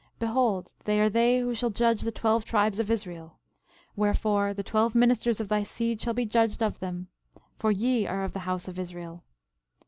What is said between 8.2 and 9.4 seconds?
of the house of Israel.